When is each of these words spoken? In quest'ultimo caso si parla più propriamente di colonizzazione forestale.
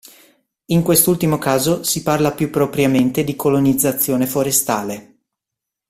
In 0.71 0.81
quest'ultimo 0.81 1.37
caso 1.37 1.83
si 1.83 2.01
parla 2.01 2.31
più 2.31 2.49
propriamente 2.49 3.23
di 3.23 3.35
colonizzazione 3.35 4.25
forestale. 4.25 5.17